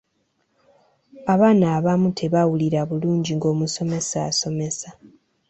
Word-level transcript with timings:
Abaana 1.33 1.65
abamu 1.77 2.09
tebawulira 2.19 2.81
bulungi 2.89 3.31
nga 3.37 3.47
omusomesa 3.53 4.17
asomesa. 4.29 4.89